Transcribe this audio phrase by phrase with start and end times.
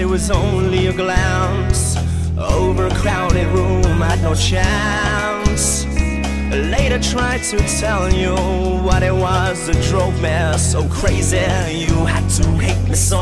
[0.00, 1.96] it was only a glance.
[2.38, 5.84] Overcrowded room I had no chance.
[6.50, 8.34] Later tried to tell you
[8.82, 11.36] what it was that drove me so crazy.
[11.86, 13.20] You had to hate me so.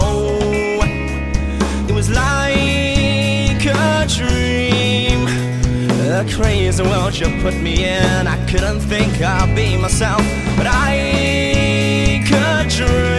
[1.89, 5.27] It was like a dream.
[6.11, 8.27] A crazy world you put me in.
[8.27, 10.23] I couldn't think I'd be myself,
[10.57, 13.18] but I could drink.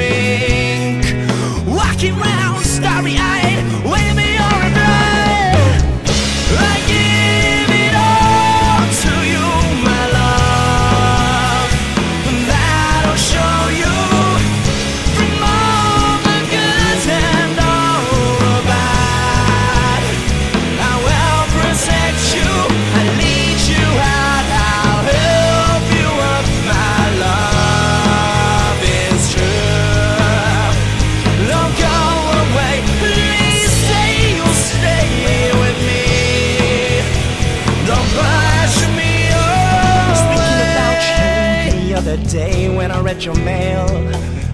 [42.09, 43.85] The day when I read your mail,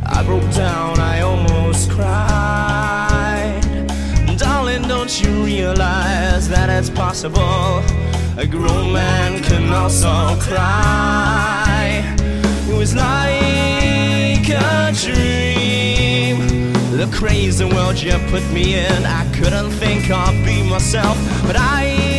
[0.06, 3.61] I broke down, I almost cried.
[4.38, 7.81] Darling, don't you realize that it's possible?
[8.38, 12.03] A grown man can also cry.
[12.67, 16.36] It was like a dream.
[16.92, 21.17] The crazy world you put me in, I couldn't think I'd be myself,
[21.48, 22.14] but I